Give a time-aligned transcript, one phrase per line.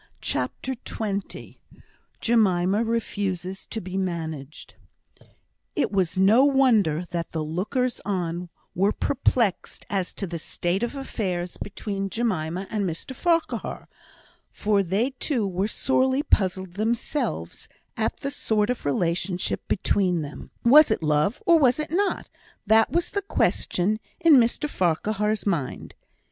[0.21, 1.57] CHAPTER XX
[2.21, 4.73] Jemima Refuses to Be Managed
[5.75, 10.95] It was no wonder that the lookers on were perplexed as to the state of
[10.95, 13.87] affairs between Jemima and Mr Farquhar,
[14.49, 20.49] for they too were sorely puzzled themselves at the sort of relationship between them.
[20.65, 22.27] Was it love, or was it not?
[22.65, 25.93] that was the question in Mr Farquhar's mind.